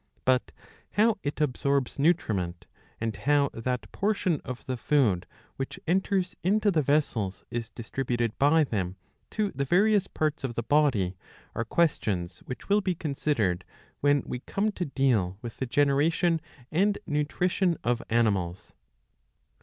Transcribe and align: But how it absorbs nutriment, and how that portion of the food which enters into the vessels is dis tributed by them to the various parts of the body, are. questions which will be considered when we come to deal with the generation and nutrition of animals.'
But 0.25 0.51
how 0.93 1.19
it 1.21 1.39
absorbs 1.39 1.99
nutriment, 1.99 2.65
and 2.99 3.15
how 3.15 3.51
that 3.53 3.91
portion 3.91 4.41
of 4.43 4.65
the 4.65 4.75
food 4.75 5.27
which 5.57 5.79
enters 5.85 6.35
into 6.43 6.71
the 6.71 6.81
vessels 6.81 7.43
is 7.51 7.69
dis 7.69 7.91
tributed 7.91 8.31
by 8.39 8.63
them 8.63 8.95
to 9.29 9.51
the 9.51 9.63
various 9.63 10.07
parts 10.07 10.43
of 10.43 10.55
the 10.55 10.63
body, 10.63 11.17
are. 11.53 11.63
questions 11.65 12.39
which 12.47 12.67
will 12.67 12.81
be 12.81 12.95
considered 12.95 13.63
when 13.99 14.23
we 14.25 14.39
come 14.39 14.71
to 14.71 14.85
deal 14.85 15.37
with 15.43 15.57
the 15.57 15.67
generation 15.67 16.41
and 16.71 16.97
nutrition 17.05 17.77
of 17.83 18.01
animals.' 18.09 18.73